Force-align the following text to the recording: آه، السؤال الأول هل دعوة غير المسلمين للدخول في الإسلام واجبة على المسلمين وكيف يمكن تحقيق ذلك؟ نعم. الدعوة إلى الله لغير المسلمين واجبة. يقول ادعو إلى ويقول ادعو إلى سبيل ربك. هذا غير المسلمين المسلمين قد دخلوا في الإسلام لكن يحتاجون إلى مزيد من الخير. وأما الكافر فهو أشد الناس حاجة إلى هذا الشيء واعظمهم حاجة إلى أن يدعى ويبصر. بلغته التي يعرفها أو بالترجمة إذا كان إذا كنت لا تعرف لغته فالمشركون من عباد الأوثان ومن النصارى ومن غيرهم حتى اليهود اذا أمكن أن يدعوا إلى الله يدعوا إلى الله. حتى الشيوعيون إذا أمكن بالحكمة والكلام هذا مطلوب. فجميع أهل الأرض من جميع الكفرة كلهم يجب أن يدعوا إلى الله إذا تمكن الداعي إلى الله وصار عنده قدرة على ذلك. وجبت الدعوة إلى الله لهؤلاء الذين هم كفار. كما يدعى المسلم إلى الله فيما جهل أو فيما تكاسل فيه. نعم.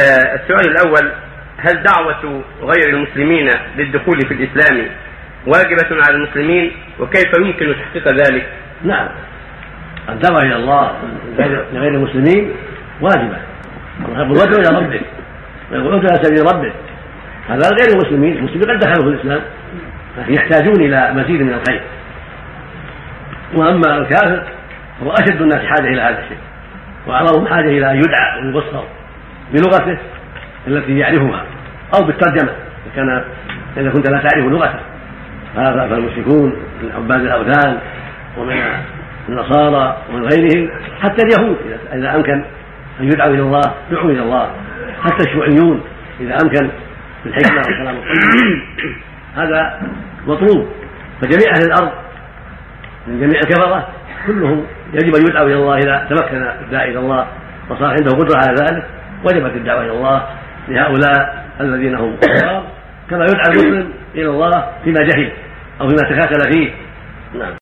آه، 0.00 0.34
السؤال 0.34 0.70
الأول 0.70 1.12
هل 1.58 1.82
دعوة 1.82 2.42
غير 2.62 2.88
المسلمين 2.96 3.50
للدخول 3.76 4.20
في 4.28 4.34
الإسلام 4.34 4.88
واجبة 5.46 6.02
على 6.06 6.16
المسلمين 6.16 6.72
وكيف 7.00 7.38
يمكن 7.38 7.74
تحقيق 7.74 8.08
ذلك؟ 8.08 8.46
نعم. 8.84 9.08
الدعوة 10.08 10.42
إلى 10.42 10.56
الله 10.56 10.92
لغير 11.72 11.94
المسلمين 11.94 12.52
واجبة. 13.00 13.36
يقول 14.08 14.38
ادعو 14.38 14.60
إلى 14.60 15.00
ويقول 15.72 15.94
ادعو 15.94 16.16
إلى 16.16 16.22
سبيل 16.22 16.54
ربك. 16.54 16.72
هذا 17.48 17.68
غير 17.68 17.92
المسلمين 17.92 18.36
المسلمين 18.36 18.62
قد 18.62 18.78
دخلوا 18.78 19.02
في 19.02 19.08
الإسلام 19.08 19.40
لكن 20.18 20.34
يحتاجون 20.34 20.80
إلى 20.80 21.12
مزيد 21.14 21.42
من 21.42 21.54
الخير. 21.54 21.82
وأما 23.54 23.98
الكافر 23.98 24.44
فهو 25.00 25.10
أشد 25.10 25.42
الناس 25.42 25.66
حاجة 25.66 25.86
إلى 25.86 26.00
هذا 26.00 26.18
الشيء 26.18 26.38
واعظمهم 27.06 27.46
حاجة 27.46 27.68
إلى 27.68 27.90
أن 27.90 27.96
يدعى 27.96 28.44
ويبصر. 28.44 28.84
بلغته 29.52 29.98
التي 30.66 30.98
يعرفها 30.98 31.44
أو 31.94 32.04
بالترجمة 32.06 32.50
إذا 32.50 32.94
كان 32.96 33.24
إذا 33.76 33.90
كنت 33.90 34.10
لا 34.10 34.18
تعرف 34.18 34.46
لغته 34.46 34.78
فالمشركون 35.54 36.56
من 36.82 36.92
عباد 36.96 37.20
الأوثان 37.20 37.78
ومن 38.38 38.62
النصارى 39.28 39.96
ومن 40.10 40.24
غيرهم 40.24 40.70
حتى 41.00 41.22
اليهود 41.22 41.56
اذا 41.92 42.16
أمكن 42.16 42.44
أن 43.00 43.04
يدعوا 43.04 43.34
إلى 43.34 43.42
الله 43.42 43.74
يدعوا 43.90 44.10
إلى 44.10 44.22
الله. 44.22 44.50
حتى 45.02 45.24
الشيوعيون 45.24 45.82
إذا 46.20 46.34
أمكن 46.42 46.70
بالحكمة 47.24 47.56
والكلام 47.56 47.96
هذا 49.36 49.80
مطلوب. 50.26 50.68
فجميع 51.20 51.54
أهل 51.54 51.66
الأرض 51.66 51.92
من 53.06 53.20
جميع 53.20 53.40
الكفرة 53.40 53.88
كلهم 54.26 54.64
يجب 54.92 55.16
أن 55.16 55.22
يدعوا 55.22 55.46
إلى 55.46 55.54
الله 55.54 55.76
إذا 55.76 56.06
تمكن 56.10 56.42
الداعي 56.64 56.90
إلى 56.90 56.98
الله 56.98 57.26
وصار 57.70 57.88
عنده 57.88 58.10
قدرة 58.10 58.38
على 58.38 58.54
ذلك. 58.54 58.84
وجبت 59.24 59.56
الدعوة 59.56 59.82
إلى 59.82 59.92
الله 59.92 60.22
لهؤلاء 60.68 61.44
الذين 61.60 61.94
هم 61.94 62.16
كفار. 62.16 62.64
كما 63.10 63.24
يدعى 63.24 63.48
المسلم 63.48 63.92
إلى 64.14 64.28
الله 64.28 64.66
فيما 64.84 65.02
جهل 65.02 65.32
أو 65.80 65.88
فيما 65.88 66.02
تكاسل 66.10 66.52
فيه. 66.52 66.70
نعم. 67.38 67.54